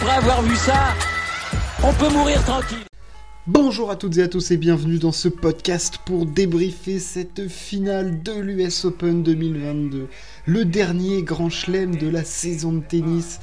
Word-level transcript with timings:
après 0.00 0.14
avoir 0.14 0.42
vu 0.42 0.54
ça, 0.54 0.94
on 1.82 1.92
peut 1.94 2.08
mourir 2.10 2.40
tranquille. 2.44 2.84
Bonjour 3.48 3.90
à 3.90 3.96
toutes 3.96 4.16
et 4.18 4.22
à 4.22 4.28
tous 4.28 4.52
et 4.52 4.56
bienvenue 4.56 4.98
dans 4.98 5.10
ce 5.10 5.28
podcast 5.28 5.98
pour 6.04 6.24
débriefer 6.24 7.00
cette 7.00 7.48
finale 7.48 8.22
de 8.22 8.32
l'US 8.32 8.84
Open 8.84 9.24
2022, 9.24 10.06
le 10.46 10.64
dernier 10.64 11.22
grand 11.22 11.50
chelem 11.50 11.96
de 11.96 12.08
la 12.08 12.22
saison 12.22 12.74
de 12.74 12.80
tennis 12.80 13.40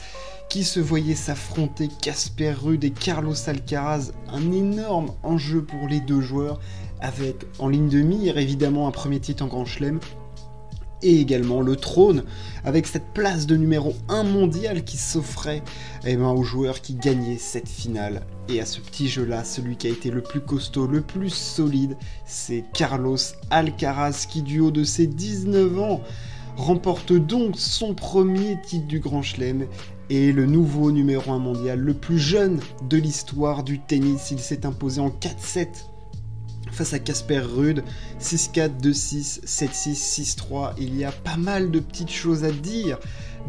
qui 0.50 0.64
se 0.64 0.80
voyait 0.80 1.16
s'affronter 1.16 1.90
Casper 2.02 2.52
Ruud 2.52 2.86
et 2.86 2.92
Carlos 2.92 3.36
Alcaraz, 3.48 4.14
un 4.30 4.54
énorme 4.54 5.12
enjeu 5.24 5.62
pour 5.62 5.90
les 5.90 6.00
deux 6.00 6.22
joueurs, 6.22 6.62
avec 7.02 7.46
en 7.60 7.68
ligne 7.68 7.90
de 7.90 8.00
mire 8.00 8.38
évidemment 8.38 8.88
un 8.88 8.92
premier 8.92 9.20
titre 9.20 9.44
en 9.44 9.48
grand 9.48 9.66
chelem, 9.66 10.00
et 11.02 11.20
également 11.20 11.62
le 11.62 11.76
trône, 11.76 12.24
avec 12.64 12.88
cette 12.88 13.14
place 13.14 13.46
de 13.46 13.56
numéro 13.56 13.94
1 14.10 14.24
mondial 14.24 14.84
qui 14.84 14.98
s'offrait 14.98 15.62
eh 16.06 16.16
ben, 16.16 16.30
aux 16.30 16.44
joueurs 16.44 16.82
qui 16.82 16.96
gagnaient 16.96 17.38
cette 17.38 17.70
finale. 17.70 18.22
Et 18.50 18.60
à 18.60 18.66
ce 18.66 18.80
petit 18.80 19.08
jeu-là, 19.08 19.44
celui 19.44 19.76
qui 19.76 19.88
a 19.88 19.92
été 19.92 20.12
le 20.12 20.22
plus 20.22 20.42
costaud, 20.42 20.88
le 20.88 21.02
plus 21.02 21.30
solide, 21.30 21.98
c'est 22.26 22.64
Carlos 22.74 23.18
Alcaraz 23.50 24.26
qui, 24.30 24.42
du 24.42 24.60
haut 24.60 24.72
de 24.72 24.84
ses 24.84 25.08
19 25.08 25.80
ans, 25.80 26.02
remporte 26.56 27.14
donc 27.14 27.56
son 27.58 27.94
premier 27.94 28.58
titre 28.66 28.88
du 28.88 29.00
Grand 29.00 29.22
Chelem 29.22 29.66
et 30.10 30.32
le 30.32 30.46
nouveau 30.46 30.92
numéro 30.92 31.32
1 31.32 31.40
mondial, 31.40 31.80
le 31.80 31.94
plus 31.94 32.20
jeune 32.20 32.60
de 32.88 32.98
l'histoire 32.98 33.64
du 33.64 33.80
tennis. 33.80 34.32
Il 34.32 34.40
s'est 34.40 34.66
imposé 34.66 35.02
en 35.02 35.10
4-7 35.10 35.68
face 36.72 36.94
à 36.94 37.00
Casper 37.00 37.40
Rude. 37.40 37.84
6-4, 38.20 38.80
2-6, 38.82 39.46
7-6, 39.46 40.38
6-3. 40.38 40.74
Il 40.78 40.96
y 40.96 41.04
a 41.04 41.12
pas 41.12 41.38
mal 41.38 41.72
de 41.72 41.80
petites 41.80 42.12
choses 42.12 42.44
à 42.44 42.52
dire 42.52 43.00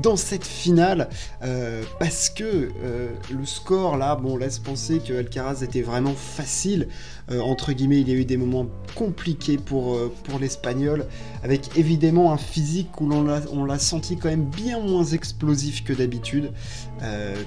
dans 0.02 0.16
cette 0.16 0.44
finale 0.44 1.08
euh, 1.42 1.82
parce 1.98 2.28
que 2.28 2.44
euh, 2.82 3.10
le 3.30 3.46
score 3.46 3.96
là 3.96 4.16
bon 4.16 4.36
laisse 4.36 4.58
penser 4.58 5.00
que 5.00 5.14
Alcaraz 5.14 5.62
était 5.62 5.82
vraiment 5.82 6.14
facile. 6.14 6.88
Euh, 7.30 7.40
entre 7.40 7.72
guillemets 7.72 8.00
il 8.00 8.08
y 8.08 8.12
a 8.12 8.14
eu 8.14 8.24
des 8.24 8.36
moments 8.36 8.66
compliqués 8.94 9.58
pour, 9.58 9.98
pour 10.24 10.38
l'espagnol 10.38 11.06
avec 11.42 11.76
évidemment 11.76 12.32
un 12.32 12.36
physique 12.36 13.00
où 13.00 13.12
on 13.12 13.64
l'a 13.64 13.78
senti 13.78 14.16
quand 14.16 14.28
même 14.28 14.44
bien 14.44 14.80
moins 14.80 15.04
explosif 15.04 15.84
que 15.84 15.92
d'habitude. 15.92 16.52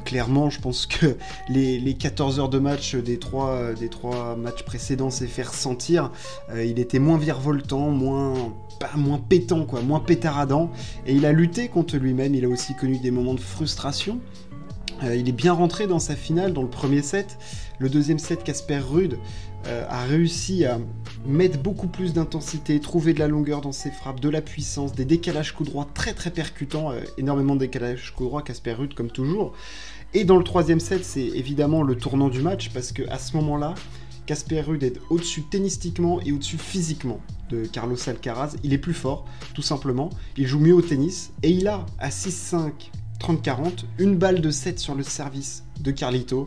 Clairement 0.05 0.49
je 0.49 0.59
pense 0.59 0.85
que 0.85 1.15
les, 1.49 1.79
les, 1.79 1.93
14 1.95 2.39
heures 2.39 2.49
de 2.49 2.59
match 2.59 2.95
des 2.95 3.17
trois, 3.17 3.73
des 3.73 3.89
trois 3.89 4.35
matchs 4.35 4.63
précédents 4.63 5.09
s'est 5.09 5.27
fait 5.27 5.43
ressentir 5.43 6.11
il 6.53 6.79
était 6.79 6.99
moins 6.99 7.17
virevoltant 7.17 7.89
moins 7.89 8.53
moins 8.95 9.19
pétant, 9.19 9.65
quoi, 9.65 9.81
moins 9.81 9.99
pétaradant. 9.99 10.71
Et 11.05 11.13
il 11.13 11.25
a 11.25 11.31
lutté 11.31 11.67
contre 11.67 11.97
lui-même, 11.97 12.35
il 12.35 12.45
a 12.45 12.49
aussi 12.49 12.75
connu 12.75 12.97
des 12.99 13.11
moments 13.11 13.33
de 13.33 13.39
frustration. 13.39 14.19
Euh, 15.03 15.15
il 15.15 15.29
est 15.29 15.33
bien 15.33 15.53
rentré 15.53 15.87
dans 15.87 15.99
sa 15.99 16.15
finale, 16.15 16.53
dans 16.53 16.61
le 16.61 16.69
premier 16.69 17.01
set. 17.01 17.37
Le 17.79 17.89
deuxième 17.89 18.19
set, 18.19 18.43
Casper 18.43 18.79
Rude 18.79 19.17
euh, 19.67 19.85
a 19.89 20.03
réussi 20.03 20.65
à 20.65 20.79
mettre 21.25 21.59
beaucoup 21.59 21.87
plus 21.87 22.13
d'intensité, 22.13 22.79
trouver 22.79 23.13
de 23.13 23.19
la 23.19 23.27
longueur 23.27 23.61
dans 23.61 23.71
ses 23.71 23.91
frappes, 23.91 24.19
de 24.19 24.29
la 24.29 24.41
puissance, 24.41 24.93
des 24.93 25.05
décalages 25.05 25.53
coup 25.53 25.63
droit 25.63 25.87
très 25.93 26.13
très 26.13 26.31
percutants, 26.31 26.91
euh, 26.91 26.99
énormément 27.17 27.55
de 27.55 27.61
décalages 27.61 28.13
coup 28.15 28.25
droit, 28.25 28.41
Casper 28.41 28.73
Rude 28.73 28.93
comme 28.93 29.09
toujours. 29.09 29.53
Et 30.13 30.23
dans 30.23 30.37
le 30.37 30.43
troisième 30.43 30.79
set, 30.79 31.05
c'est 31.05 31.21
évidemment 31.21 31.83
le 31.83 31.95
tournant 31.95 32.29
du 32.29 32.41
match 32.41 32.71
parce 32.73 32.91
que 32.91 33.03
à 33.09 33.19
ce 33.19 33.37
moment-là, 33.37 33.75
Casper 34.29 34.61
Ruud 34.61 34.83
est 34.83 35.01
au-dessus 35.09 35.41
tennistiquement 35.41 36.21
et 36.21 36.31
au-dessus 36.31 36.59
physiquement 36.59 37.19
de 37.49 37.65
Carlos 37.65 37.97
Alcaraz. 38.05 38.57
Il 38.63 38.73
est 38.73 38.77
plus 38.77 38.93
fort, 38.93 39.25
tout 39.55 39.63
simplement. 39.63 40.11
Il 40.37 40.45
joue 40.45 40.59
mieux 40.59 40.75
au 40.75 40.83
tennis 40.83 41.31
et 41.41 41.49
il 41.49 41.67
a 41.67 41.83
à 41.97 42.09
6-5, 42.09 42.91
30-40, 43.19 43.85
une 43.97 44.17
balle 44.17 44.39
de 44.39 44.51
7 44.51 44.77
sur 44.77 44.93
le 44.93 45.01
service 45.01 45.63
de 45.79 45.89
Carlito. 45.89 46.45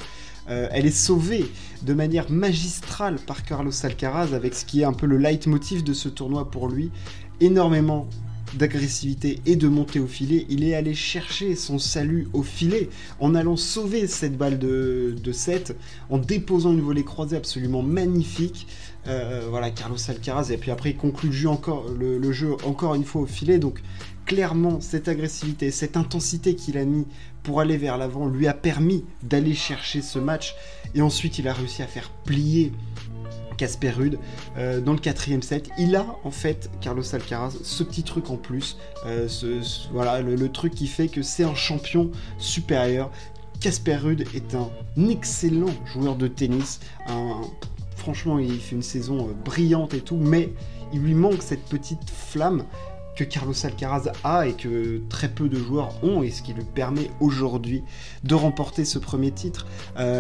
Euh, 0.49 0.69
elle 0.71 0.87
est 0.87 0.93
sauvée 0.93 1.45
de 1.83 1.93
manière 1.93 2.31
magistrale 2.31 3.17
par 3.17 3.43
Carlos 3.43 3.73
Alcaraz 3.83 4.33
avec 4.33 4.55
ce 4.55 4.65
qui 4.65 4.83
est 4.83 4.85
un 4.85 4.93
peu 4.93 5.07
le 5.07 5.17
leitmotiv 5.17 5.83
de 5.83 5.93
ce 5.93 6.09
tournoi 6.09 6.53
pour 6.53 6.69
lui. 6.69 6.93
Énormément 7.41 8.07
d'agressivité 8.55 9.41
et 9.47 9.57
de 9.57 9.69
montée 9.69 10.01
au 10.01 10.07
filet, 10.07 10.47
il 10.49 10.65
est 10.65 10.75
allé 10.75 10.95
chercher 10.95 11.55
son 11.55 11.79
salut 11.79 12.29
au 12.33 12.43
filet 12.43 12.89
en 13.21 13.35
allant 13.35 13.57
sauver 13.57 14.07
cette 14.07 14.37
balle 14.37 14.59
de, 14.59 15.15
7, 15.33 15.77
en 16.11 16.19
déposant 16.19 16.73
une 16.73 16.81
volée 16.81 17.05
croisée 17.05 17.37
absolument 17.37 17.83
magnifique. 17.83 18.67
Euh, 19.07 19.47
voilà, 19.49 19.71
Carlos 19.71 19.97
Alcaraz, 20.09 20.51
et 20.51 20.57
puis 20.57 20.71
après 20.71 20.91
il 20.91 20.97
conclut 20.97 21.31
le 21.31 21.35
jeu, 21.35 21.49
encore, 21.49 21.87
le, 21.89 22.33
jeu 22.33 22.57
encore 22.65 22.95
une 22.95 23.05
fois 23.05 23.23
au 23.23 23.27
filet, 23.27 23.59
donc 23.59 23.83
clairement 24.27 24.81
cette 24.81 25.09
agressivité, 25.09 25.71
cette 25.71 25.97
intensité 25.97 26.55
qu'il 26.55 26.79
a 26.79 26.85
mis 26.85 27.07
pour 27.43 27.61
aller 27.61 27.77
vers 27.77 27.99
l'avant 27.99 28.29
lui 28.29 28.47
a 28.47 28.55
permis 28.55 29.05
d'aller 29.25 29.55
chercher 29.55 30.03
ce 30.03 30.19
match, 30.21 30.55
et 30.95 31.03
ensuite 31.03 31.39
il 31.39 31.49
a 31.49 31.53
réussi 31.53 31.83
à 31.83 31.87
faire 31.87 32.11
plier 32.25 32.73
Casper 33.63 33.91
Rude 33.91 34.19
euh, 34.59 34.81
dans 34.81 34.93
le 34.93 34.99
quatrième 34.99 35.41
set. 35.41 35.71
Il 35.79 35.95
a 35.95 36.05
en 36.25 36.33
fait 36.33 36.69
Carlos 36.81 37.05
Alcaraz 37.15 37.53
ce 37.63 37.85
petit 37.85 38.03
truc 38.03 38.29
en 38.29 38.37
plus, 38.37 38.77
euh, 39.07 39.29
voilà 39.93 40.21
le, 40.21 40.49
truc 40.51 40.75
qui 40.75 40.89
fait 40.89 41.07
que 41.07 41.23
c'est 41.23 41.45
un 41.45 41.55
champion 41.55 42.11
supérieur. 42.39 43.09
Casper 43.61 43.95
Rude 43.95 44.25
est 44.35 44.57
un 44.57 44.69
excellent 45.09 45.73
joueur 45.87 46.17
de 46.17 46.27
tennis. 46.27 46.81
franchement, 47.95 48.41
il 48.41 48.59
fait 48.59 48.75
une 48.75 48.83
saison 48.83 49.29
euh, 49.29 49.33
brillante 49.45 49.95
et 49.95 50.01
tout, 50.01 50.17
mais 50.17 50.53
il 50.93 51.01
lui 51.01 51.15
manque 51.15 51.41
cette 51.41 51.65
petite 51.67 52.11
flamme 52.11 52.65
que 53.15 53.23
Carlos 53.23 53.55
Alcaraz 53.63 54.11
a 54.25 54.49
et 54.49 54.55
que 54.55 55.03
très 55.09 55.29
peu 55.29 55.49
de 55.49 55.57
joueurs 55.57 56.03
ont 56.03 56.25
et 56.25 56.33
ce 56.33 56.43
qui 56.43 56.53
lui 56.53 56.65
permet 56.65 57.11
aujourd'hui 57.21 57.85
de 58.25 58.35
remporter 58.35 58.85
ce 58.85 58.99
premier 58.99 59.31
titre. 59.31 59.67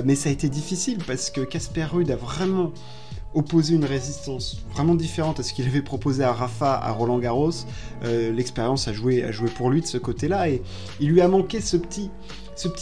mais 0.04 0.14
ça 0.14 0.28
a 0.28 0.32
été 0.32 0.48
difficile 0.48 0.98
parce 1.04 1.30
que 1.30 1.40
Casper 1.40 1.86
Ruud 1.86 2.10
a 2.10 2.16
vraiment 2.16 2.70
opposer 3.34 3.74
une 3.74 3.84
résistance 3.84 4.58
vraiment 4.74 4.94
différente 4.94 5.40
à 5.40 5.42
ce 5.42 5.52
qu'il 5.52 5.66
avait 5.66 5.82
proposé 5.82 6.22
à 6.22 6.32
Rafa, 6.32 6.74
à 6.74 6.90
Roland 6.92 7.18
Garros. 7.18 7.50
Euh, 8.04 8.32
l'expérience 8.32 8.88
a 8.88 8.92
joué, 8.92 9.24
pour 9.54 9.70
lui 9.70 9.80
de 9.80 9.86
ce 9.86 9.98
côté-là 9.98 10.48
et 10.48 10.62
il 11.00 11.10
lui 11.10 11.20
a 11.20 11.28
manqué 11.28 11.60
ce 11.60 11.76
petit, 11.76 12.10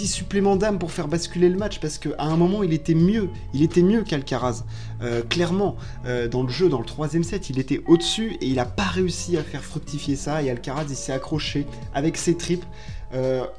supplément 0.07 0.57
d'âme 0.57 0.79
pour 0.79 0.91
faire 0.91 1.09
basculer 1.09 1.49
le 1.49 1.57
match 1.57 1.79
parce 1.81 1.99
qu'à 1.99 2.11
un 2.19 2.37
moment 2.37 2.63
il 2.63 2.73
était 2.73 2.95
mieux, 2.95 3.31
il 3.55 3.63
était 3.63 3.83
mieux 3.83 4.03
qu'Alcaraz. 4.03 4.65
Euh, 5.03 5.23
clairement, 5.23 5.77
euh, 6.05 6.29
dans 6.29 6.43
le 6.43 6.51
jeu, 6.51 6.69
dans 6.69 6.81
le 6.81 6.85
troisième 6.85 7.25
set, 7.25 7.49
il 7.51 7.59
était 7.59 7.83
au-dessus 7.87 8.37
et 8.41 8.47
il 8.47 8.57
n'a 8.57 8.67
pas 8.67 8.85
réussi 8.85 9.37
à 9.37 9.43
faire 9.43 9.63
fructifier 9.63 10.17
ça 10.17 10.43
et 10.43 10.51
Alcaraz 10.51 10.87
il 10.89 10.97
s'est 10.97 11.13
accroché 11.13 11.67
avec 11.95 12.17
ses 12.17 12.37
tripes. 12.37 12.65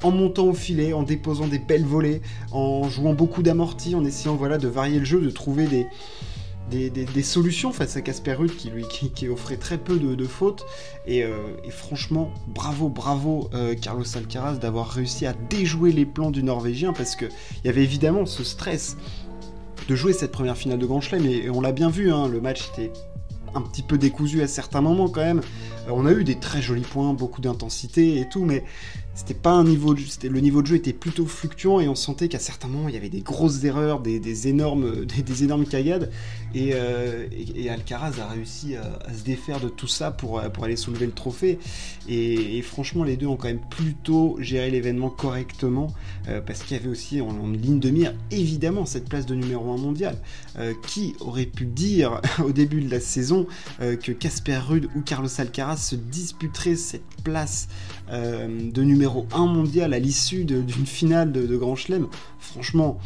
en 0.02 0.10
montant 0.10 0.46
au 0.46 0.54
filet, 0.54 0.94
en 0.94 1.02
déposant 1.02 1.46
des 1.46 1.58
belles 1.58 1.84
volées, 1.84 2.22
en 2.52 2.88
jouant 2.88 3.12
beaucoup 3.12 3.42
d'amortis, 3.42 3.94
en 3.94 4.02
essayant 4.02 4.34
de 4.34 4.68
varier 4.68 4.98
le 4.98 5.04
jeu, 5.04 5.20
de 5.20 5.30
trouver 5.30 5.66
des, 5.66 5.86
des, 6.70 7.22
solutions 7.22 7.72
face 7.72 7.96
à 7.96 8.02
Casper 8.02 8.34
Ruud 8.34 8.56
qui 8.56 8.70
lui 8.70 8.84
qui, 8.84 9.28
offrait 9.28 9.56
très 9.56 9.78
peu 9.78 9.98
de, 9.98 10.24
fautes. 10.24 10.64
Euh, 11.08 11.56
et, 11.64 11.70
franchement, 11.70 12.32
bravo, 12.48 12.88
bravo 12.88 13.50
euh, 13.54 13.74
Carlos 13.74 14.04
Alcaraz 14.16 14.56
d'avoir 14.56 14.88
réussi 14.88 15.26
à 15.26 15.34
déjouer 15.50 15.92
les 15.92 16.06
plans 16.06 16.30
du 16.30 16.42
Norvégien 16.42 16.92
parce 16.92 17.16
qu'il 17.16 17.30
y 17.64 17.68
avait 17.68 17.82
évidemment 17.82 18.26
ce 18.26 18.44
stress 18.44 18.96
de 19.88 19.96
jouer 19.96 20.12
cette 20.12 20.32
première 20.32 20.56
finale 20.56 20.78
de 20.78 20.86
Grand 20.86 21.00
Chelem 21.00 21.26
et, 21.26 21.50
on 21.50 21.60
l'a 21.60 21.72
bien 21.72 21.90
vu, 21.90 22.12
hein, 22.12 22.28
le 22.28 22.40
match 22.40 22.68
était 22.72 22.92
un 23.54 23.60
petit 23.60 23.82
peu 23.82 23.98
décousu 23.98 24.42
à 24.42 24.46
certains 24.48 24.80
moments 24.80 25.08
quand 25.08 25.20
même. 25.20 25.40
Euh, 25.88 25.92
on 25.92 26.06
a 26.06 26.12
eu 26.12 26.24
des 26.24 26.36
très 26.36 26.62
jolis 26.62 26.82
points, 26.82 27.12
beaucoup 27.12 27.40
d'intensité 27.40 28.18
et 28.18 28.28
tout, 28.28 28.44
mais 28.44 28.64
c'était 29.14 29.34
pas 29.34 29.50
un 29.50 29.64
niveau 29.64 29.94
le 29.94 30.40
niveau 30.40 30.62
de 30.62 30.66
jeu 30.68 30.76
était 30.76 30.94
plutôt 30.94 31.26
fluctuant 31.26 31.80
et 31.80 31.88
on 31.88 31.94
sentait 31.94 32.28
qu'à 32.28 32.38
certains 32.38 32.68
moments 32.68 32.88
il 32.88 32.94
y 32.94 32.98
avait 32.98 33.10
des 33.10 33.20
grosses 33.20 33.62
erreurs, 33.64 34.00
des, 34.00 34.48
énormes, 34.48 35.04
des, 35.04 35.44
énormes 35.44 35.66
cagades 35.66 36.10
euh, 36.56 37.26
et, 37.30 37.68
Alcaraz 37.68 38.20
a 38.20 38.28
réussi 38.28 38.76
à, 38.76 39.12
se 39.14 39.22
défaire 39.22 39.60
de 39.60 39.68
tout 39.68 39.86
ça 39.86 40.10
pour, 40.10 40.40
pour 40.52 40.64
aller 40.64 40.76
soulever 40.76 41.06
le 41.06 41.12
trophée 41.12 41.58
et, 42.08 42.62
franchement 42.62 43.04
les 43.04 43.16
deux 43.16 43.26
ont 43.26 43.36
quand 43.36 43.48
même 43.48 43.60
plutôt 43.70 44.36
géré 44.40 44.70
l'événement 44.70 45.10
correctement 45.10 45.92
euh, 46.28 46.40
parce 46.40 46.62
qu'il 46.62 46.76
y 46.76 46.80
avait 46.80 46.88
aussi 46.88 47.20
en, 47.20 47.50
ligne 47.50 47.80
de 47.80 47.90
mire 47.90 48.14
évidemment 48.30 48.86
cette 48.86 49.08
place 49.08 49.26
de 49.26 49.34
numéro 49.34 49.72
1 49.72 49.76
mondial. 49.76 50.16
Euh, 50.58 50.74
qui 50.86 51.14
aurait 51.20 51.46
pu 51.46 51.64
dire 51.64 52.20
au 52.44 52.52
début 52.52 52.82
de 52.82 52.90
la 52.90 53.00
saison 53.00 53.46
que 53.78 54.12
Casper 54.12 54.58
Ruud 54.58 54.88
ou 54.94 55.00
Carlos 55.00 55.28
Alcaraz 55.38 55.78
se 55.78 55.96
disputeraient 55.96 56.76
cette 56.76 57.02
place 57.24 57.68
de 58.10 58.82
numéro 58.82 59.01
numéro 59.02 59.26
1 59.34 59.46
mondial 59.46 59.94
à 59.94 59.98
l'issue 59.98 60.44
d'une 60.44 60.86
finale 60.86 61.32
de, 61.32 61.56
Grand 61.56 61.74
Chelem. 61.74 62.06
Franchement, 62.38 63.00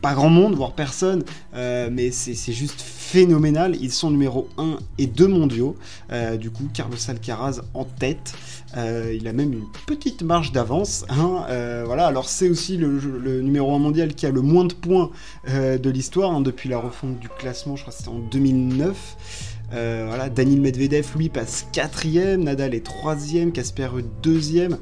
pas 0.00 0.14
grand 0.14 0.28
monde, 0.28 0.54
voire 0.54 0.74
personne, 0.74 1.24
euh, 1.54 1.88
mais 1.90 2.12
c'est 2.12 2.52
juste 2.52 2.80
phénoménal. 2.80 3.74
Ils 3.80 3.90
sont 3.90 4.12
numéro 4.12 4.48
1 4.58 4.76
et 4.98 5.08
2 5.08 5.26
mondiaux. 5.26 5.74
Euh, 6.12 6.36
du 6.36 6.50
coup, 6.50 6.68
Carlos 6.72 6.98
Alcaraz 7.08 7.62
en 7.74 7.84
tête. 7.84 8.34
Euh, 8.76 9.12
il 9.18 9.26
a 9.26 9.32
même 9.32 9.52
une 9.52 9.66
petite 9.88 10.22
marge 10.22 10.52
d'avance. 10.52 11.04
Hein. 11.08 11.46
voilà, 11.84 12.06
alors 12.06 12.28
c'est 12.28 12.48
aussi 12.48 12.76
le, 12.76 13.40
numéro 13.40 13.74
1 13.74 13.80
mondial 13.80 14.14
qui 14.14 14.26
a 14.26 14.30
le 14.30 14.40
moins 14.40 14.66
de 14.66 14.74
points 14.74 15.10
de 15.48 15.90
l'histoire 15.90 16.30
hein, 16.30 16.42
depuis 16.42 16.68
la 16.68 16.78
refonte 16.78 17.18
du 17.18 17.28
classement, 17.28 17.74
je 17.74 17.82
crois 17.82 17.92
que 17.92 17.98
c'était 17.98 18.10
en 18.10 18.20
2009. 18.20 19.66
voilà, 19.72 20.28
Daniel 20.28 20.60
Medvedev, 20.60 21.08
lui, 21.16 21.28
passe 21.28 21.66
quatrième, 21.72 22.44
Nadal 22.44 22.74
est 22.74 22.84
troisième, 22.84 23.50
Casper 23.50 23.88
deuxième. 24.22 24.78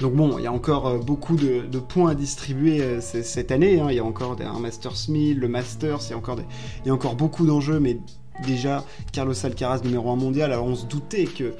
Donc 0.00 0.14
bon, 0.14 0.38
il 0.38 0.44
y 0.44 0.46
a 0.46 0.52
encore 0.52 0.98
beaucoup 0.98 1.36
de, 1.36 1.78
points 1.78 2.10
à 2.10 2.14
distribuer 2.14 3.00
cette 3.00 3.52
année. 3.52 3.80
Hein. 3.80 3.86
Il 3.90 3.96
y 3.96 4.00
a 4.00 4.04
encore 4.04 4.36
un 4.40 4.58
Masters 4.58 5.08
1000, 5.08 5.38
le 5.38 5.48
Masters, 5.48 6.00
il 6.06 6.10
y 6.10 6.12
a 6.14 6.16
encore, 6.16 6.38
il 6.84 6.88
y 6.88 6.90
a 6.90 6.94
encore 6.94 7.14
beaucoup 7.14 7.46
d'enjeux, 7.46 7.78
mais 7.78 7.98
déjà 8.42 8.84
Carlos 9.12 9.34
Alcaraz 9.44 9.82
numéro 9.84 10.10
1 10.10 10.16
mondial, 10.16 10.52
alors 10.52 10.66
on 10.66 10.74
se 10.74 10.86
doutait 10.86 11.24
que 11.24 11.54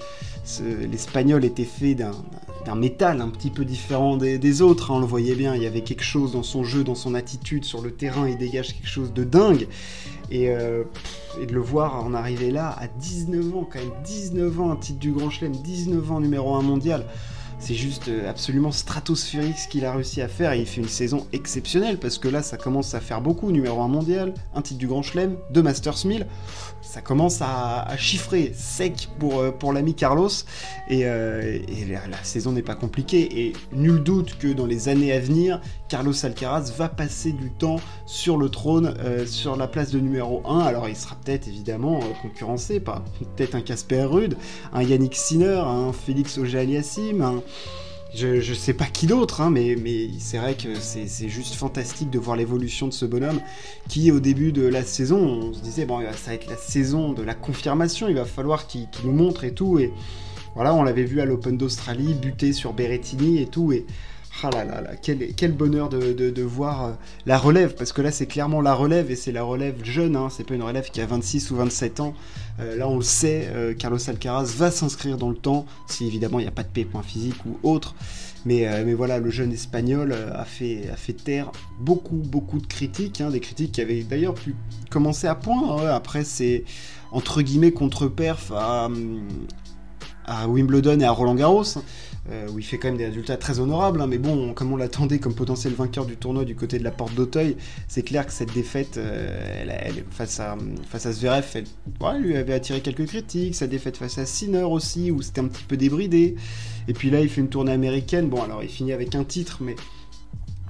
l'Espagnol 0.90 1.44
était 1.44 1.64
fait 1.64 1.94
d'un 1.94 2.74
métal 2.74 3.20
un 3.20 3.28
petit 3.28 3.50
peu 3.50 3.64
différent 3.64 4.16
des, 4.16 4.62
autres, 4.62 4.90
hein, 4.90 4.96
on 4.96 5.00
le 5.00 5.06
voyait 5.06 5.34
bien, 5.34 5.54
il 5.54 5.62
y 5.62 5.66
avait 5.66 5.82
quelque 5.82 6.04
chose 6.04 6.32
dans 6.32 6.42
son 6.42 6.64
jeu, 6.64 6.84
dans 6.84 6.94
son 6.94 7.14
attitude 7.14 7.64
sur 7.64 7.82
le 7.82 7.92
terrain, 7.92 8.28
il 8.28 8.36
dégage 8.36 8.74
quelque 8.74 8.88
chose 8.88 9.12
de 9.12 9.24
dingue. 9.24 9.68
Et, 10.30 10.48
euh, 10.50 10.84
de 11.38 11.52
le 11.52 11.60
voir 11.60 12.02
en 12.02 12.14
arriver 12.14 12.50
là 12.50 12.74
à 12.78 12.86
19 12.86 13.56
ans, 13.56 13.68
quand 13.70 13.78
même 13.78 13.92
19 14.04 14.60
ans, 14.60 14.70
un 14.70 14.76
titre 14.76 14.98
du 14.98 15.12
Grand 15.12 15.30
Chelem, 15.30 15.52
19 15.52 16.12
ans 16.12 16.20
numéro 16.20 16.54
1 16.54 16.62
mondial. 16.62 17.04
C'est 17.66 17.72
juste 17.72 18.08
euh, 18.08 18.28
absolument 18.28 18.72
stratosphérique 18.72 19.56
ce 19.56 19.68
qu'il 19.68 19.86
a 19.86 19.92
réussi 19.94 20.20
à 20.20 20.28
faire 20.28 20.52
et 20.52 20.60
il 20.60 20.66
fait 20.66 20.82
une 20.82 20.88
saison 20.88 21.26
exceptionnelle 21.32 21.96
parce 21.96 22.18
que 22.18 22.28
là 22.28 22.42
ça 22.42 22.58
commence 22.58 22.92
à 22.92 23.00
faire 23.00 23.22
beaucoup, 23.22 23.50
numéro 23.50 23.80
1 23.80 23.88
mondial, 23.88 24.34
un 24.54 24.60
titre 24.60 24.78
du 24.78 24.86
Grand 24.86 25.00
Chelem, 25.00 25.38
deux 25.48 25.62
Masters 25.62 26.04
1000, 26.04 26.26
ça 26.82 27.00
commence 27.00 27.40
à, 27.40 27.86
chiffrer 27.96 28.52
sec 28.54 29.08
pour, 29.18 29.38
euh, 29.40 29.50
pour 29.50 29.72
l'ami 29.72 29.94
Carlos. 29.94 30.28
Et, 30.90 31.06
euh, 31.06 31.58
la, 31.88 32.22
saison 32.22 32.52
n'est 32.52 32.62
pas 32.62 32.74
compliquée. 32.74 33.46
Et 33.46 33.52
nul 33.72 34.02
doute 34.02 34.36
que 34.38 34.48
dans 34.48 34.66
les 34.66 34.90
années 34.90 35.12
à 35.12 35.18
venir, 35.18 35.60
Carlos 35.88 36.12
Alcaraz 36.22 36.70
va 36.76 36.90
passer 36.90 37.32
du 37.32 37.50
temps 37.50 37.76
sur 38.04 38.36
le 38.36 38.50
trône, 38.50 38.94
sur 39.26 39.56
la 39.56 39.68
place 39.68 39.90
de 39.90 40.00
numéro 40.00 40.42
1, 40.46 40.60
alors 40.60 40.88
il 40.88 40.96
sera 40.96 41.16
peut-être 41.16 41.48
évidemment 41.48 42.00
concurrencé 42.22 42.80
par 42.80 43.02
peut-être 43.36 43.54
un 43.54 43.60
Casper 43.60 44.02
Rude, 44.02 44.36
un 44.72 44.82
Yannick 44.82 45.14
Sinner, 45.14 45.62
un 45.64 45.92
Félix 45.92 46.38
Auger-Aliassime, 46.38 47.22
un 47.22 47.42
je, 48.14 48.54
sais 48.54 48.74
pas 48.74 48.84
qui 48.84 49.06
d'autre, 49.06 49.40
hein, 49.40 49.50
mais, 49.50 49.76
mais 49.82 50.08
c'est 50.20 50.38
vrai 50.38 50.54
que 50.54 50.74
c'est 50.78 51.28
juste 51.28 51.54
fantastique 51.54 52.10
de 52.10 52.18
voir 52.18 52.36
l'évolution 52.36 52.86
de 52.86 52.92
ce 52.92 53.04
bonhomme 53.04 53.40
qui, 53.88 54.10
au 54.12 54.20
début 54.20 54.52
de 54.52 54.66
la 54.66 54.84
saison, 54.84 55.18
on 55.18 55.52
se 55.52 55.60
disait, 55.60 55.84
bon, 55.84 56.00
ça 56.12 56.30
va 56.30 56.34
être 56.34 56.48
la 56.48 56.56
saison 56.56 57.12
de 57.12 57.22
la 57.22 57.34
confirmation, 57.34 58.08
il 58.08 58.14
va 58.14 58.24
falloir 58.24 58.66
qu'il 58.68 58.86
nous 59.04 59.12
montre 59.12 59.44
et 59.44 59.52
tout. 59.52 59.80
Et 59.80 59.92
voilà, 60.54 60.74
on 60.74 60.84
l'avait 60.84 61.04
vu 61.04 61.20
à 61.20 61.24
l'Open 61.24 61.56
d'Australie, 61.56 62.14
buter 62.14 62.52
sur 62.52 62.72
Berrettini 62.72 63.42
et 63.42 63.46
tout. 63.46 63.72
Et 63.72 63.84
ah 64.42 64.50
là 64.50 64.64
là, 64.64 64.80
là 64.80 64.90
quel, 65.00 65.52
bonheur 65.52 65.88
de, 65.88 66.42
voir 66.42 66.84
euh, 66.84 66.92
la 67.24 67.38
relève, 67.38 67.74
parce 67.74 67.92
que 67.92 68.02
là 68.02 68.10
c'est 68.10 68.26
clairement 68.26 68.60
la 68.60 68.74
relève 68.74 69.10
et 69.10 69.16
c'est 69.16 69.32
la 69.32 69.42
relève 69.42 69.84
jeune, 69.84 70.16
hein, 70.16 70.28
c'est 70.30 70.44
pas 70.44 70.54
une 70.54 70.62
relève 70.62 70.90
qui 70.90 71.00
a 71.00 71.06
26 71.06 71.50
ou 71.50 71.56
27 71.56 72.00
ans. 72.00 72.14
Euh, 72.60 72.76
là 72.76 72.88
on 72.88 72.96
le 72.96 73.02
sait, 73.02 73.48
euh, 73.52 73.74
Carlos 73.74 73.98
Alcaraz 74.08 74.52
va 74.56 74.70
s'inscrire 74.70 75.18
dans 75.18 75.30
le 75.30 75.36
temps, 75.36 75.66
si 75.86 76.06
évidemment 76.06 76.40
il 76.40 76.42
n'y 76.42 76.48
a 76.48 76.52
pas 76.52 76.64
de 76.64 76.68
P 76.68 76.84
point 76.84 77.02
physique 77.02 77.36
ou 77.46 77.58
autre. 77.68 77.94
Mais, 78.46 78.84
mais 78.84 78.92
voilà, 78.92 79.20
le 79.20 79.30
jeune 79.30 79.52
espagnol 79.52 80.12
a, 80.12 80.44
fait, 80.44 80.90
a 80.92 80.96
fait 80.96 81.14
taire 81.14 81.50
beaucoup, 81.80 82.16
beaucoup 82.16 82.58
de 82.58 82.66
critiques, 82.66 83.22
hein, 83.22 83.30
des 83.30 83.40
critiques 83.40 83.72
qui 83.72 83.80
avaient 83.80 84.02
d'ailleurs 84.02 84.34
pu 84.34 84.54
commencer 84.90 85.26
à 85.26 85.34
point. 85.34 85.78
Hein, 85.78 85.86
après, 85.86 86.24
c'est 86.24 86.64
entre 87.10 87.40
guillemets 87.40 87.72
contre-perf 87.72 88.52
à, 88.54 88.90
à 90.26 90.46
Wimbledon 90.46 91.00
et 91.00 91.04
à 91.04 91.10
Roland 91.10 91.36
Garros. 91.36 91.64
Euh, 92.30 92.48
où 92.48 92.58
il 92.58 92.64
fait 92.64 92.78
quand 92.78 92.88
même 92.88 92.96
des 92.96 93.04
résultats 93.04 93.36
très 93.36 93.60
honorables, 93.60 94.00
hein, 94.00 94.06
mais 94.06 94.16
bon, 94.16 94.54
comme 94.54 94.72
on 94.72 94.78
l'attendait 94.78 95.18
comme 95.18 95.34
potentiel 95.34 95.74
vainqueur 95.74 96.06
du 96.06 96.16
tournoi 96.16 96.46
du 96.46 96.54
côté 96.56 96.78
de 96.78 96.84
la 96.84 96.90
porte 96.90 97.14
d'Auteuil, 97.14 97.54
c'est 97.86 98.02
clair 98.02 98.26
que 98.26 98.32
cette 98.32 98.54
défaite 98.54 98.96
euh, 98.96 99.90
face, 100.10 100.40
à, 100.40 100.56
face 100.88 101.04
à 101.04 101.12
Zverev, 101.12 101.44
elle, 101.54 102.22
lui 102.22 102.34
avait 102.34 102.54
attiré 102.54 102.80
quelques 102.80 103.04
critiques, 103.04 103.54
sa 103.54 103.66
défaite 103.66 103.98
face 103.98 104.16
à 104.16 104.24
Sinner 104.24 104.62
aussi, 104.62 105.10
où 105.10 105.20
c'était 105.20 105.42
un 105.42 105.48
petit 105.48 105.64
peu 105.64 105.76
débridé, 105.76 106.36
et 106.88 106.94
puis 106.94 107.10
là 107.10 107.20
il 107.20 107.28
fait 107.28 107.42
une 107.42 107.50
tournée 107.50 107.72
américaine, 107.72 108.30
bon 108.30 108.42
alors 108.42 108.62
il 108.62 108.70
finit 108.70 108.94
avec 108.94 109.14
un 109.14 109.24
titre, 109.24 109.58
mais 109.60 109.76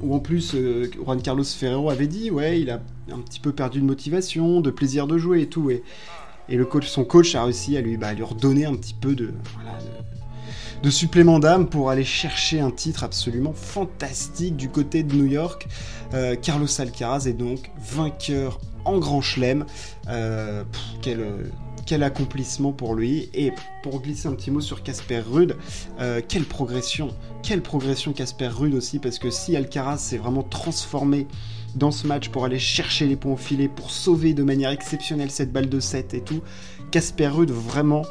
où 0.00 0.12
en 0.12 0.18
plus 0.18 0.56
euh, 0.56 0.90
Juan 1.04 1.22
Carlos 1.22 1.44
Ferrero 1.44 1.88
avait 1.88 2.08
dit, 2.08 2.32
ouais, 2.32 2.60
il 2.60 2.70
a 2.70 2.82
un 3.12 3.20
petit 3.20 3.38
peu 3.38 3.52
perdu 3.52 3.78
de 3.78 3.84
motivation, 3.84 4.60
de 4.60 4.72
plaisir 4.72 5.06
de 5.06 5.18
jouer 5.18 5.42
et 5.42 5.46
tout, 5.46 5.70
et, 5.70 5.84
et 6.48 6.56
le 6.56 6.64
coach, 6.64 6.88
son 6.88 7.04
coach 7.04 7.36
a 7.36 7.44
réussi 7.44 7.76
à 7.76 7.80
lui, 7.80 7.96
bah, 7.96 8.12
lui 8.12 8.24
redonner 8.24 8.64
un 8.64 8.74
petit 8.74 8.94
peu 9.00 9.14
de, 9.14 9.32
voilà, 9.54 9.78
de 9.78 10.23
de 10.82 10.90
supplément 10.90 11.38
d'âme 11.38 11.68
pour 11.68 11.90
aller 11.90 12.04
chercher 12.04 12.60
un 12.60 12.70
titre 12.70 13.04
absolument 13.04 13.52
fantastique 13.52 14.56
du 14.56 14.68
côté 14.68 15.02
de 15.02 15.14
New 15.14 15.26
York. 15.26 15.66
Euh, 16.12 16.36
Carlos 16.36 16.68
Alcaraz 16.80 17.26
est 17.26 17.32
donc 17.32 17.70
vainqueur 17.78 18.60
en 18.84 18.98
Grand 18.98 19.20
Chelem. 19.20 19.64
Euh, 20.08 20.64
quel, 21.00 21.24
quel 21.84 22.02
accomplissement 22.02 22.72
pour 22.72 22.94
lui. 22.94 23.30
Et 23.34 23.52
pour 23.82 24.00
glisser 24.00 24.28
un 24.28 24.32
petit 24.32 24.50
mot 24.50 24.60
sur 24.60 24.82
Casper 24.82 25.20
Rude, 25.20 25.56
euh, 26.00 26.20
quelle 26.26 26.44
progression, 26.44 27.08
quelle 27.42 27.62
progression 27.62 28.12
Casper 28.12 28.48
Rude 28.48 28.74
aussi, 28.74 28.98
parce 28.98 29.18
que 29.18 29.30
si 29.30 29.56
Alcaraz 29.56 29.98
s'est 29.98 30.18
vraiment 30.18 30.42
transformé 30.42 31.26
dans 31.74 31.90
ce 31.90 32.06
match 32.06 32.28
pour 32.28 32.44
aller 32.44 32.58
chercher 32.58 33.06
les 33.06 33.16
points 33.16 33.32
au 33.32 33.36
filet, 33.36 33.68
pour 33.68 33.90
sauver 33.90 34.32
de 34.32 34.42
manière 34.42 34.70
exceptionnelle 34.70 35.30
cette 35.30 35.52
balle 35.52 35.68
de 35.68 35.80
7 35.80 36.14
et 36.14 36.20
tout, 36.20 36.40
Casper 36.90 37.26
Rude 37.28 37.50
vraiment 37.50 38.02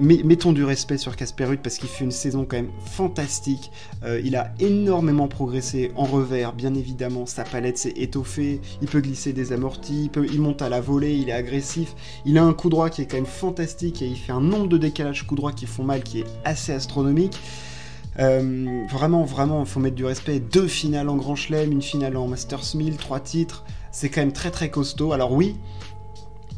mettons 0.00 0.52
du 0.52 0.64
respect 0.64 0.98
sur 0.98 1.14
Casper 1.16 1.44
Ruud 1.44 1.60
parce 1.62 1.78
qu'il 1.78 1.88
fait 1.88 2.04
une 2.04 2.10
saison 2.10 2.44
quand 2.48 2.56
même 2.56 2.72
fantastique. 2.84 3.70
Euh, 4.04 4.20
il 4.24 4.36
a 4.36 4.52
énormément 4.58 5.28
progressé 5.28 5.92
en 5.96 6.04
revers, 6.04 6.52
bien 6.52 6.74
évidemment. 6.74 7.26
Sa 7.26 7.44
palette 7.44 7.78
s'est 7.78 7.94
étoffée. 7.96 8.60
Il 8.82 8.88
peut 8.88 9.00
glisser 9.00 9.32
des 9.32 9.52
amortis. 9.52 10.10
Il, 10.32 10.40
monte 10.40 10.62
à 10.62 10.68
la 10.68 10.80
volée. 10.80 11.14
Il 11.14 11.28
est 11.28 11.32
agressif. 11.32 11.94
Il 12.24 12.38
a 12.38 12.44
un 12.44 12.52
coup 12.52 12.70
droit 12.70 12.90
qui 12.90 13.02
est 13.02 13.06
quand 13.06 13.16
même 13.16 13.26
fantastique 13.26 14.02
et 14.02 14.06
il 14.06 14.16
fait 14.16 14.32
un 14.32 14.40
nombre 14.40 14.68
de 14.68 14.78
décalages 14.78 15.26
coup 15.26 15.36
droit 15.36 15.52
qui 15.52 15.66
font 15.66 15.84
mal 15.84 16.02
qui 16.02 16.20
est 16.20 16.26
assez 16.44 16.72
astronomique. 16.72 17.38
Euh, 18.18 18.84
vraiment, 18.90 19.24
vraiment, 19.24 19.64
faut 19.64 19.80
mettre 19.80 19.96
du 19.96 20.04
respect. 20.04 20.40
Deux 20.40 20.68
finales 20.68 21.08
en 21.08 21.16
Grand 21.16 21.36
Chelem, 21.36 21.72
une 21.72 21.82
finale 21.82 22.16
en 22.16 22.28
Masters 22.28 22.74
1000, 22.74 22.96
trois 22.96 23.20
titres. 23.20 23.64
C'est 23.90 24.08
quand 24.08 24.20
même 24.20 24.32
très 24.32 24.50
très 24.50 24.70
costaud. 24.70 25.12
Alors 25.12 25.32
oui, 25.32 25.56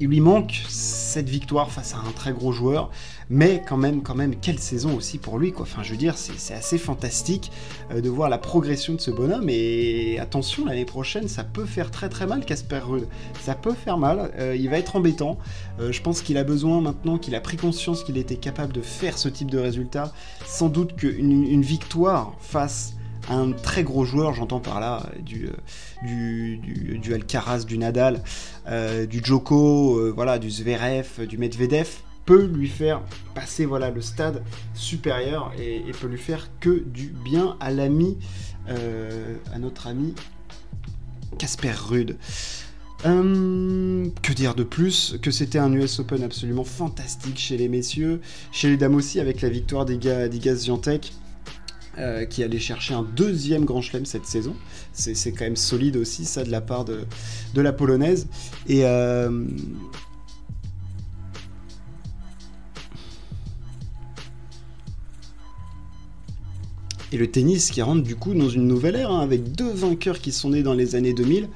il 0.00 0.08
lui 0.08 0.20
manque 0.20 0.62
cette 0.68 1.28
victoire 1.28 1.70
face 1.70 1.94
à 1.94 1.98
un 1.98 2.12
très 2.12 2.32
gros 2.32 2.52
joueur, 2.52 2.90
mais 3.30 3.62
quand 3.66 3.76
même, 3.76 4.02
quand 4.02 4.14
même, 4.14 4.36
quelle 4.36 4.58
saison 4.58 4.94
aussi 4.96 5.18
pour 5.18 5.38
lui, 5.38 5.52
quoi. 5.52 5.62
Enfin, 5.62 5.82
je 5.82 5.90
veux 5.90 5.96
dire, 5.96 6.16
c'est 6.16 6.54
assez 6.54 6.78
fantastique 6.78 7.50
euh, 7.90 8.00
de 8.00 8.08
voir 8.08 8.28
la 8.28 8.38
progression 8.38 8.94
de 8.94 9.00
ce 9.00 9.10
bonhomme. 9.10 9.48
Et 9.48 10.18
attention, 10.20 10.66
l'année 10.66 10.84
prochaine, 10.84 11.28
ça 11.28 11.44
peut 11.44 11.64
faire 11.64 11.90
très 11.90 12.08
très 12.08 12.26
mal, 12.26 12.44
Casper 12.44 12.80
Ruud. 12.84 13.08
Ça 13.40 13.54
peut 13.54 13.74
faire 13.74 13.98
mal. 13.98 14.32
Euh, 14.38 14.54
il 14.56 14.68
va 14.68 14.78
être 14.78 14.96
embêtant. 14.96 15.38
Euh, 15.80 15.92
je 15.92 16.02
pense 16.02 16.20
qu'il 16.20 16.36
a 16.36 16.44
besoin 16.44 16.80
maintenant 16.80 17.18
qu'il 17.18 17.34
a 17.34 17.40
pris 17.40 17.56
conscience 17.56 18.04
qu'il 18.04 18.18
était 18.18 18.36
capable 18.36 18.72
de 18.72 18.82
faire 18.82 19.18
ce 19.18 19.28
type 19.28 19.50
de 19.50 19.58
résultat. 19.58 20.12
Sans 20.44 20.68
doute 20.68 20.94
qu'une 20.96 21.32
une 21.32 21.62
victoire 21.62 22.34
face 22.40 22.95
un 23.28 23.52
très 23.52 23.82
gros 23.82 24.04
joueur, 24.04 24.34
j'entends 24.34 24.60
par 24.60 24.80
là 24.80 25.10
du, 25.20 25.46
euh, 25.46 25.52
du, 26.06 26.98
du, 26.98 27.14
Alcaraz, 27.14 27.64
du 27.64 27.78
Nadal, 27.78 28.22
euh, 28.68 29.06
du 29.06 29.20
Djoko, 29.22 29.98
euh, 29.98 30.12
voilà, 30.14 30.38
du 30.38 30.50
Zverev, 30.50 31.26
du 31.26 31.38
Medvedev, 31.38 31.88
peut 32.24 32.44
lui 32.44 32.68
faire 32.68 33.02
passer 33.34 33.66
voilà 33.66 33.90
le 33.90 34.00
stade 34.00 34.42
supérieur 34.74 35.52
et, 35.58 35.84
peut 35.92 36.08
lui 36.08 36.18
faire 36.18 36.48
que 36.58 36.82
du 36.84 37.14
bien 37.24 37.56
à 37.60 37.70
l'ami, 37.70 38.18
à 38.66 39.58
notre 39.60 39.86
ami 39.86 40.12
Casper 41.38 41.70
Rude. 41.70 42.16
que 43.04 44.32
dire 44.32 44.56
de 44.56 44.64
plus 44.64 45.18
que 45.22 45.30
c'était 45.30 45.60
un 45.60 45.72
US 45.72 46.00
Open 46.00 46.24
absolument 46.24 46.64
fantastique 46.64 47.38
chez 47.38 47.56
les 47.56 47.68
messieurs, 47.68 48.20
chez 48.50 48.68
les 48.70 48.76
dames 48.76 48.96
aussi 48.96 49.20
avec 49.20 49.40
la 49.40 49.48
victoire 49.48 49.84
d'Iga 49.84 50.54
Ziantek. 50.56 51.12
Euh, 51.98 52.26
qui 52.26 52.42
allait 52.42 52.58
chercher 52.58 52.92
un 52.92 53.02
deuxième 53.02 53.64
Grand 53.64 53.80
Chelem 53.80 54.04
cette 54.04 54.26
saison. 54.26 54.54
C'est 54.92 55.32
quand 55.32 55.44
même 55.44 55.56
solide 55.56 55.96
aussi, 55.96 56.26
ça, 56.26 56.44
de 56.44 56.50
la 56.50 56.60
part 56.60 56.84
de, 56.84 57.06
la 57.54 57.72
Polonaise. 57.72 58.26
Et. 58.68 58.84
Euh, 58.84 59.46
et 67.12 67.16
le 67.16 67.30
tennis 67.30 67.70
qui 67.70 67.80
rentre 67.80 68.02
du 68.02 68.14
coup 68.14 68.34
dans 68.34 68.50
une 68.50 68.66
nouvelle 68.66 68.96
ère, 68.96 69.10
hein, 69.10 69.20
avec 69.20 69.52
deux 69.52 69.70
vainqueurs 69.70 70.18
qui 70.18 70.32
sont 70.32 70.50
nés 70.50 70.62
dans 70.62 70.74
les 70.74 70.96
années 70.96 71.14
2000. 71.14 71.48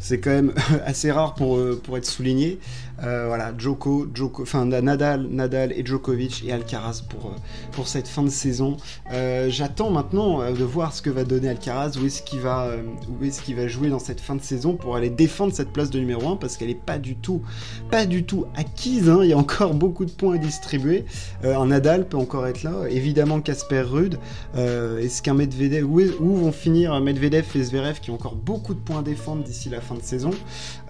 C'est 0.00 0.20
quand 0.20 0.30
même 0.30 0.52
assez 0.86 1.10
rare 1.10 1.34
pour, 1.34 1.56
euh, 1.56 1.80
pour 1.82 1.96
être 1.96 2.06
souligné. 2.06 2.60
Euh, 3.04 3.26
voilà, 3.28 3.52
Djoko, 3.56 4.06
Djoko, 4.12 4.42
enfin 4.42 4.64
Nadal, 4.64 5.26
Nadal 5.30 5.72
et 5.72 5.84
Djokovic 5.84 6.44
et 6.46 6.52
Alcaraz 6.52 7.02
pour, 7.08 7.26
euh, 7.26 7.36
pour 7.72 7.86
cette 7.86 8.08
fin 8.08 8.22
de 8.22 8.30
saison. 8.30 8.76
Euh, 9.12 9.46
j'attends 9.50 9.90
maintenant 9.90 10.50
de 10.50 10.64
voir 10.64 10.92
ce 10.92 11.02
que 11.02 11.10
va 11.10 11.24
donner 11.24 11.48
Alcaraz, 11.48 11.92
où 12.00 12.06
est-ce 12.06 12.22
qu'il 12.22 12.40
va, 12.40 12.72
est-ce 13.22 13.52
va 13.54 13.68
jouer 13.68 13.88
dans 13.88 13.98
cette 13.98 14.20
fin 14.20 14.34
de 14.34 14.42
saison 14.42 14.74
pour 14.74 14.96
aller 14.96 15.10
défendre 15.10 15.52
cette 15.52 15.72
place 15.72 15.90
de 15.90 15.98
numéro 15.98 16.28
1 16.28 16.36
parce 16.36 16.56
qu'elle 16.56 16.70
est 16.70 16.74
pas 16.74 16.98
du 16.98 17.16
tout, 17.16 17.42
pas 17.90 18.04
du 18.04 18.24
tout 18.24 18.46
acquise. 18.56 19.08
Hein. 19.08 19.20
Il 19.22 19.30
y 19.30 19.32
a 19.32 19.38
encore 19.38 19.74
beaucoup 19.74 20.04
de 20.04 20.10
points 20.10 20.34
à 20.34 20.38
distribuer. 20.38 21.04
un 21.44 21.66
Nadal 21.66 22.08
peut 22.08 22.16
encore 22.16 22.46
être 22.46 22.62
là. 22.62 22.72
Évidemment, 22.90 23.40
Casper 23.40 23.80
Rude. 23.82 24.18
est-ce 24.56 25.22
qu'un 25.22 25.34
Medvedev, 25.34 25.84
où, 25.84 26.36
vont 26.36 26.52
finir 26.52 26.98
Medvedev 27.00 27.44
et 27.54 27.62
Zverev 27.62 28.00
qui 28.00 28.10
ont 28.10 28.14
encore 28.14 28.34
beaucoup 28.34 28.74
de 28.74 28.80
points 28.80 29.00
à 29.00 29.02
défendre 29.02 29.44
d'ici 29.44 29.68
la 29.68 29.80
fin 29.80 29.94
de 29.94 30.02
saison? 30.02 30.30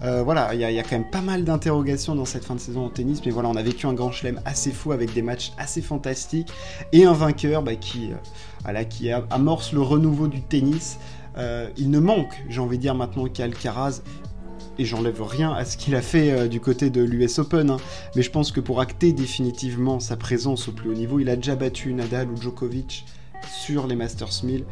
Voilà, 0.01 0.53
il 0.53 0.59
y, 0.59 0.79
a 0.79 0.83
quand 0.83 0.97
même 0.97 1.09
pas 1.09 1.21
mal 1.21 1.43
d'interrogations 1.43 1.98
dans 2.07 2.25
cette 2.25 2.45
fin 2.45 2.55
de 2.55 2.59
saison 2.59 2.85
en 2.85 2.89
tennis, 2.89 3.21
mais 3.25 3.31
voilà, 3.31 3.49
on 3.49 3.55
a 3.55 3.61
vécu 3.61 3.85
un 3.85 3.93
grand 3.93 4.11
chelem 4.11 4.39
assez 4.45 4.71
fou 4.71 4.91
avec 4.91 5.13
des 5.13 5.21
matchs 5.21 5.51
assez 5.57 5.81
fantastiques 5.81 6.51
et 6.93 7.05
un 7.05 7.13
vainqueur 7.13 7.61
bah, 7.61 7.75
qui, 7.75 8.11
voilà, 8.63 8.85
qui 8.85 9.11
amorce 9.11 9.73
le 9.73 9.81
renouveau 9.81 10.27
du 10.27 10.41
tennis. 10.41 10.97
il 11.77 11.89
ne 11.89 11.99
manque, 11.99 12.43
j'ai 12.49 12.61
envie 12.61 12.77
de 12.77 12.81
dire 12.81 12.95
maintenant, 12.95 13.25
qu'Alcaraz 13.25 14.01
et 14.79 14.85
j'enlève 14.85 15.21
rien 15.21 15.51
à 15.51 15.65
ce 15.65 15.77
qu'il 15.77 15.93
a 15.93 16.01
fait 16.01 16.31
euh, 16.31 16.47
du 16.47 16.61
côté 16.61 16.89
de 16.89 17.03
l'US 17.03 17.37
Open, 17.37 17.69
hein. 17.69 17.77
mais 18.15 18.21
je 18.21 18.31
pense 18.31 18.51
que 18.51 18.61
pour 18.61 18.79
acter 18.79 19.11
définitivement 19.11 19.99
sa 19.99 20.15
présence 20.15 20.69
au 20.69 20.71
plus 20.71 20.89
haut 20.89 20.93
niveau, 20.93 21.19
il 21.19 21.29
a 21.29 21.35
déjà 21.35 21.55
battu 21.55 21.93
Nadal 21.93 22.31
ou 22.31 22.41
Djokovic 22.41 23.05
sur 23.51 23.87
les 23.87 23.95
Masters 23.95 24.43
1000. 24.43 24.63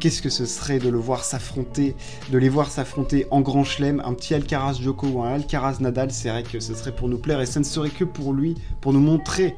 Qu'est-ce 0.00 0.22
que 0.22 0.30
ce 0.30 0.46
serait 0.46 0.78
de 0.78 0.88
le 0.88 0.98
voir 0.98 1.24
s'affronter, 1.24 1.94
de 2.30 2.38
les 2.38 2.48
voir 2.48 2.70
s'affronter 2.70 3.26
en 3.30 3.40
grand 3.40 3.64
chelem, 3.64 4.02
un 4.04 4.14
petit 4.14 4.34
Alcaraz 4.34 4.74
Djoko 4.80 5.06
ou 5.06 5.22
un 5.22 5.34
Alcaraz 5.34 5.78
Nadal, 5.80 6.10
c'est 6.10 6.28
vrai 6.28 6.42
que 6.42 6.60
ce 6.60 6.74
serait 6.74 6.94
pour 6.94 7.08
nous 7.08 7.18
plaire 7.18 7.40
et 7.40 7.46
ça 7.46 7.60
ne 7.60 7.64
serait 7.64 7.90
que 7.90 8.04
pour 8.04 8.32
lui, 8.32 8.54
pour 8.80 8.92
nous 8.92 9.00
montrer 9.00 9.54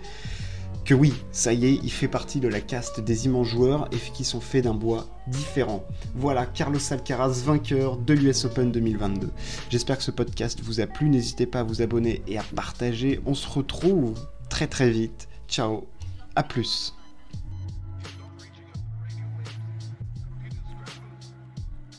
que 0.87 0.95
oui, 0.95 1.12
ça 1.33 1.52
y 1.52 1.66
est, 1.66 1.81
il 1.83 1.90
fait 1.90 2.07
partie 2.07 2.38
de 2.38 2.47
la 2.47 2.61
caste 2.61 3.00
des 3.00 3.26
immenses 3.26 3.49
joueurs 3.49 3.88
et 3.90 3.97
qui 3.97 4.23
sont 4.23 4.40
faits 4.40 4.62
d'un 4.62 4.75
bois 4.75 5.09
différent. 5.26 5.85
Voilà, 6.14 6.47
Carlos 6.47 6.78
Alcaraz, 6.90 7.43
vainqueur 7.45 7.97
de 7.97 8.14
l'US 8.14 8.45
Open 8.45 8.71
2022. 8.71 9.28
J'espère 9.69 9.99
que 9.99 10.05
ce 10.05 10.12
podcast 10.12 10.61
vous 10.62 10.81
a 10.81 10.87
plu, 10.87 11.09
n'hésitez 11.09 11.47
pas 11.47 11.61
à 11.61 11.64
vous 11.64 11.83
abonner 11.83 12.23
et 12.28 12.38
à 12.38 12.45
partager. 12.55 13.21
On 13.26 13.35
se 13.35 13.49
retrouve 13.49 14.14
très 14.49 14.69
très 14.69 14.88
vite. 14.88 15.26
Ciao, 15.49 15.88
à 16.37 16.45
plus. 16.45 16.95